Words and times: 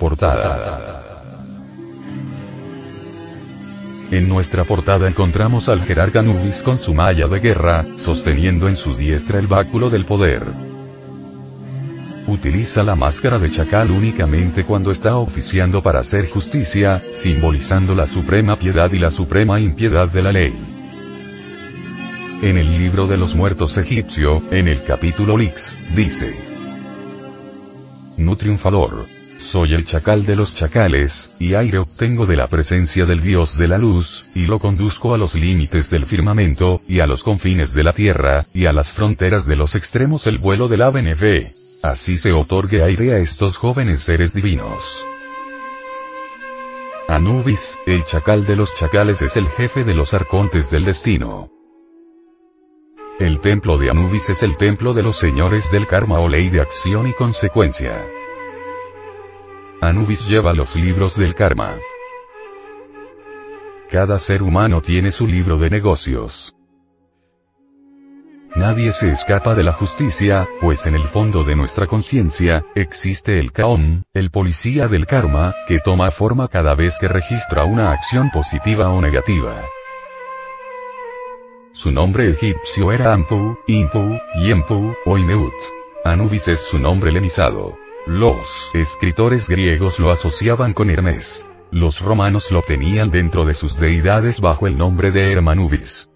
Portada. 0.00 1.02
En 4.10 4.28
nuestra 4.30 4.64
portada 4.64 5.06
encontramos 5.06 5.68
al 5.68 5.82
jerarca 5.82 6.20
Anubis 6.20 6.62
con 6.62 6.78
su 6.78 6.94
malla 6.94 7.28
de 7.28 7.38
guerra, 7.38 7.84
sosteniendo 7.98 8.66
en 8.66 8.76
su 8.76 8.94
diestra 8.94 9.38
el 9.38 9.46
báculo 9.46 9.90
del 9.90 10.06
poder. 10.06 10.42
Utiliza 12.26 12.82
la 12.82 12.96
máscara 12.96 13.38
de 13.38 13.50
chacal 13.50 13.90
únicamente 13.90 14.64
cuando 14.64 14.90
está 14.90 15.16
oficiando 15.16 15.82
para 15.82 16.00
hacer 16.00 16.30
justicia, 16.30 17.02
simbolizando 17.12 17.94
la 17.94 18.06
suprema 18.06 18.56
piedad 18.56 18.90
y 18.92 18.98
la 18.98 19.10
suprema 19.10 19.60
impiedad 19.60 20.08
de 20.08 20.22
la 20.22 20.32
ley. 20.32 20.54
En 22.40 22.56
el 22.56 22.78
libro 22.78 23.06
de 23.06 23.18
los 23.18 23.36
muertos 23.36 23.76
egipcio, 23.76 24.42
en 24.50 24.66
el 24.66 24.82
capítulo 24.82 25.36
Lix, 25.36 25.76
dice. 25.94 26.34
Nu 28.16 28.34
triunfador. 28.34 29.19
Soy 29.40 29.72
el 29.72 29.86
chacal 29.86 30.26
de 30.26 30.36
los 30.36 30.54
chacales, 30.54 31.30
y 31.38 31.54
aire 31.54 31.78
obtengo 31.78 32.26
de 32.26 32.36
la 32.36 32.46
presencia 32.46 33.06
del 33.06 33.22
Dios 33.22 33.56
de 33.56 33.68
la 33.68 33.78
luz, 33.78 34.26
y 34.34 34.42
lo 34.42 34.58
conduzco 34.58 35.14
a 35.14 35.18
los 35.18 35.34
límites 35.34 35.88
del 35.90 36.04
firmamento, 36.04 36.82
y 36.86 37.00
a 37.00 37.06
los 37.06 37.24
confines 37.24 37.72
de 37.72 37.82
la 37.82 37.92
tierra, 37.92 38.44
y 38.52 38.66
a 38.66 38.72
las 38.72 38.92
fronteras 38.92 39.46
de 39.46 39.56
los 39.56 39.74
extremos 39.74 40.26
el 40.26 40.38
vuelo 40.38 40.68
del 40.68 40.82
ABNV. 40.82 41.52
Así 41.82 42.18
se 42.18 42.32
otorgue 42.32 42.82
aire 42.82 43.14
a 43.14 43.18
estos 43.18 43.56
jóvenes 43.56 44.00
seres 44.00 44.34
divinos. 44.34 44.84
Anubis, 47.08 47.78
el 47.86 48.04
chacal 48.04 48.46
de 48.46 48.56
los 48.56 48.74
chacales 48.74 49.22
es 49.22 49.36
el 49.36 49.46
jefe 49.48 49.84
de 49.84 49.94
los 49.94 50.12
arcontes 50.12 50.70
del 50.70 50.84
destino. 50.84 51.50
El 53.18 53.40
templo 53.40 53.78
de 53.78 53.90
Anubis 53.90 54.28
es 54.30 54.42
el 54.42 54.56
templo 54.58 54.92
de 54.92 55.02
los 55.02 55.16
señores 55.16 55.72
del 55.72 55.86
karma 55.86 56.20
o 56.20 56.28
ley 56.28 56.50
de 56.50 56.60
acción 56.60 57.08
y 57.08 57.14
consecuencia. 57.14 58.06
Anubis 59.82 60.26
lleva 60.26 60.52
los 60.52 60.76
libros 60.76 61.16
del 61.16 61.34
karma. 61.34 61.78
Cada 63.90 64.18
ser 64.18 64.42
humano 64.42 64.82
tiene 64.82 65.10
su 65.10 65.26
libro 65.26 65.56
de 65.56 65.70
negocios. 65.70 66.54
Nadie 68.54 68.92
se 68.92 69.08
escapa 69.08 69.54
de 69.54 69.62
la 69.62 69.72
justicia, 69.72 70.46
pues 70.60 70.84
en 70.84 70.96
el 70.96 71.08
fondo 71.08 71.44
de 71.44 71.56
nuestra 71.56 71.86
conciencia, 71.86 72.62
existe 72.74 73.38
el 73.38 73.52
Kaon, 73.52 74.04
el 74.12 74.30
policía 74.30 74.86
del 74.86 75.06
karma, 75.06 75.54
que 75.66 75.78
toma 75.78 76.10
forma 76.10 76.48
cada 76.48 76.74
vez 76.74 76.98
que 77.00 77.08
registra 77.08 77.64
una 77.64 77.90
acción 77.90 78.30
positiva 78.30 78.90
o 78.90 79.00
negativa. 79.00 79.64
Su 81.72 81.90
nombre 81.90 82.28
egipcio 82.28 82.92
era 82.92 83.14
Ampu, 83.14 83.56
Impu, 83.66 84.18
Yempu, 84.42 84.94
o 85.06 85.16
Ineut. 85.16 85.54
Anubis 86.04 86.48
es 86.48 86.60
su 86.60 86.78
nombre 86.78 87.12
lemisado. 87.12 87.78
Los 88.06 88.48
escritores 88.72 89.48
griegos 89.48 89.98
lo 89.98 90.10
asociaban 90.10 90.72
con 90.72 90.90
Hermes. 90.90 91.44
Los 91.70 92.00
romanos 92.00 92.50
lo 92.50 92.62
tenían 92.62 93.10
dentro 93.10 93.44
de 93.44 93.54
sus 93.54 93.78
deidades 93.78 94.40
bajo 94.40 94.66
el 94.66 94.78
nombre 94.78 95.10
de 95.10 95.30
Hermanubis. 95.32 96.08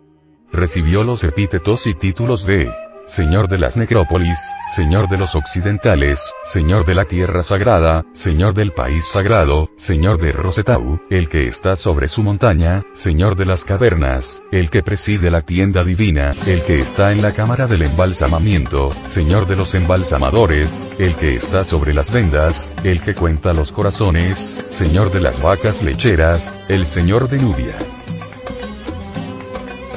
Recibió 0.51 1.05
los 1.05 1.25
epítetos 1.25 1.87
y 1.87 1.95
títulos 1.95 2.47
de 2.47 2.73
Señor 3.07 3.49
de 3.49 3.59
las 3.59 3.77
necrópolis, 3.77 4.39
Señor 4.67 5.09
de 5.09 5.19
los 5.19 5.35
occidentales, 5.35 6.25
Señor 6.43 6.87
de 6.87 6.95
la 6.95 7.05
tierra 7.05 7.43
sagrada, 7.43 8.05
Señor 8.13 8.55
del 8.55 8.73
país 8.73 9.05
sagrado, 9.13 9.69
Señor 9.77 10.19
de 10.19 10.33
Rosetau, 10.33 11.01
el 11.11 11.29
que 11.29 11.47
está 11.47 11.77
sobre 11.77 12.09
su 12.09 12.23
montaña, 12.23 12.83
Señor 12.95 13.37
de 13.37 13.45
las 13.45 13.65
cavernas, 13.65 14.43
el 14.51 14.71
que 14.71 14.83
preside 14.83 15.31
la 15.31 15.43
tienda 15.43 15.85
divina, 15.85 16.33
el 16.47 16.63
que 16.63 16.79
está 16.79 17.13
en 17.13 17.21
la 17.21 17.33
cámara 17.33 17.67
del 17.67 17.83
embalsamamiento, 17.83 18.91
Señor 19.05 19.47
de 19.47 19.57
los 19.57 19.75
embalsamadores, 19.75 20.75
el 20.99 21.15
que 21.17 21.35
está 21.35 21.63
sobre 21.65 21.93
las 21.93 22.11
vendas, 22.11 22.71
el 22.85 23.03
que 23.03 23.15
cuenta 23.15 23.53
los 23.53 23.71
corazones, 23.71 24.65
Señor 24.69 25.13
de 25.13 25.21
las 25.21 25.41
vacas 25.43 25.83
lecheras, 25.83 26.59
el 26.69 26.87
Señor 26.87 27.29
de 27.29 27.39
Nubia. 27.39 27.94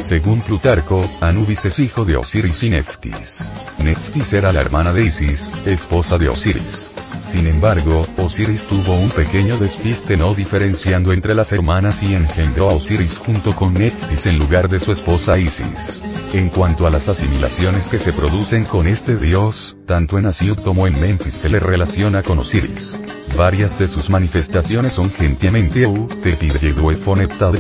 Según 0.08 0.40
Plutarco, 0.42 1.06
Anubis 1.20 1.66
es 1.66 1.80
hijo 1.80 2.06
de 2.06 2.16
Osiris 2.16 2.64
y 2.64 2.70
Neftis. 2.70 3.40
Neftis 3.80 4.32
era 4.32 4.54
la 4.54 4.62
hermana 4.62 4.94
de 4.94 5.04
Isis, 5.04 5.52
esposa 5.66 6.18
de 6.18 6.30
Osiris. 6.30 6.88
Sin 7.20 7.46
embargo, 7.46 8.08
Osiris 8.16 8.66
tuvo 8.68 8.96
un 8.96 9.10
pequeño 9.10 9.58
despiste 9.58 10.16
no 10.16 10.34
diferenciando 10.34 11.12
entre 11.12 11.36
las 11.36 11.52
hermanas 11.52 12.02
y 12.04 12.16
engendró 12.16 12.70
a 12.70 12.76
Osiris 12.76 13.18
junto 13.18 13.54
con 13.54 13.74
Neftis 13.74 14.28
en 14.28 14.40
lugar 14.40 14.70
de 14.70 14.80
su 14.80 14.94
esposa 14.94 15.38
Isis. 15.38 16.00
En 16.34 16.50
cuanto 16.50 16.86
a 16.86 16.90
las 16.90 17.08
asimilaciones 17.08 17.88
que 17.88 17.98
se 17.98 18.12
producen 18.12 18.66
con 18.66 18.86
este 18.86 19.16
dios, 19.16 19.78
tanto 19.86 20.20
en 20.20 20.26
Asiut 20.26 20.62
como 20.62 20.86
en 20.86 21.00
Memphis 21.00 21.36
se 21.36 21.50
le 21.50 21.58
relaciona 21.60 22.22
con 22.22 22.40
Osiris. 22.40 23.00
Varias 23.38 23.80
de 23.80 23.88
sus 23.88 24.10
manifestaciones 24.10 24.94
son 24.94 25.10
gentiamente 25.12 25.88
u, 25.88 26.08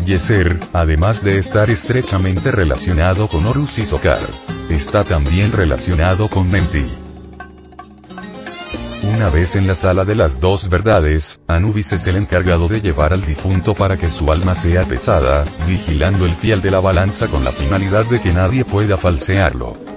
Yeser, 0.03 0.59
además 0.73 1.23
de 1.23 1.37
estar 1.37 1.69
estrechamente 1.69 2.51
relacionado 2.51 3.27
con 3.29 3.45
Horus 3.45 3.77
y 3.77 3.85
Sokar. 3.85 4.29
Está 4.69 5.03
también 5.05 5.53
relacionado 5.53 6.29
con 6.29 6.49
Menti. 6.49 7.06
Una 9.17 9.31
vez 9.31 9.55
en 9.55 9.65
la 9.65 9.73
sala 9.73 10.05
de 10.05 10.13
las 10.13 10.39
dos 10.39 10.69
verdades, 10.69 11.39
Anubis 11.47 11.91
es 11.91 12.05
el 12.05 12.17
encargado 12.17 12.67
de 12.67 12.81
llevar 12.81 13.13
al 13.13 13.25
difunto 13.25 13.73
para 13.73 13.97
que 13.97 14.11
su 14.11 14.31
alma 14.31 14.53
sea 14.53 14.83
pesada, 14.83 15.43
vigilando 15.65 16.27
el 16.27 16.35
fiel 16.35 16.61
de 16.61 16.69
la 16.69 16.79
balanza 16.79 17.27
con 17.27 17.43
la 17.43 17.51
finalidad 17.51 18.05
de 18.05 18.21
que 18.21 18.31
nadie 18.31 18.63
pueda 18.63 18.95
falsearlo. 18.95 19.96